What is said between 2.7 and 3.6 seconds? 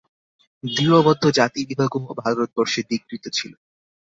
ধিক্কৃত ছিল।